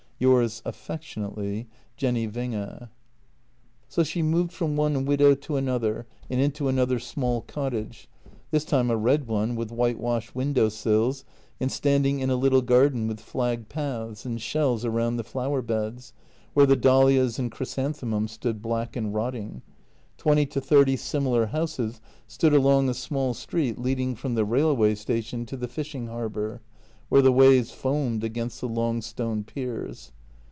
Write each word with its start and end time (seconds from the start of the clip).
—Yours 0.21 0.61
affectionately, 0.65 1.67
Jenny 1.97 2.27
Winge." 2.27 2.89
So 3.89 4.03
she 4.03 4.21
moved 4.21 4.51
from 4.51 4.75
one 4.75 5.03
widow 5.03 5.33
to 5.33 5.55
another, 5.55 6.05
and 6.29 6.39
into 6.39 6.67
another 6.67 6.99
small 6.99 7.41
cottage— 7.41 8.07
this 8.51 8.63
time 8.63 8.91
a 8.91 8.95
red 8.97 9.25
one 9.25 9.55
with 9.55 9.71
white 9.71 9.99
washed 9.99 10.35
window 10.35 10.69
sills 10.69 11.25
and 11.59 11.71
standing 11.71 12.19
in 12.19 12.29
a 12.29 12.35
little 12.35 12.61
garden 12.61 13.07
with 13.07 13.19
flagged 13.19 13.67
paths 13.67 14.23
and 14.23 14.39
shells 14.39 14.85
around 14.85 15.17
the 15.17 15.23
flower 15.23 15.63
beds, 15.63 16.13
where 16.53 16.67
the 16.67 16.75
dahlias 16.75 17.39
and 17.39 17.51
chysanthe 17.51 18.03
mums 18.03 18.31
stood 18.33 18.61
black 18.61 18.95
and 18.95 19.15
rotting. 19.15 19.63
Twenty 20.19 20.45
to 20.45 20.61
thirty 20.61 20.97
similar 20.97 21.47
houses 21.47 21.99
stood 22.27 22.53
along 22.53 22.89
a 22.89 22.93
small 22.93 23.33
street 23.33 23.79
leading 23.79 24.13
from 24.13 24.35
the 24.35 24.45
railway 24.45 24.93
station 24.93 25.47
to 25.47 25.57
the 25.57 25.67
fishing 25.67 26.09
harbour, 26.09 26.61
where 27.09 27.21
the 27.23 27.29
waves 27.33 27.71
foamed 27.71 28.23
against 28.23 28.61
the 28.61 28.67
long 28.69 29.01
stone 29.01 29.43
piers. 29.43 30.13